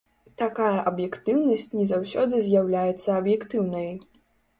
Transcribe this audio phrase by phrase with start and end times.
[0.41, 3.87] Такая аб'ектыўнасць не заўсёды з'яўляецца аб'ектыўнай.